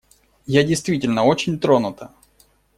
[0.47, 2.09] Я действительно очень тронута.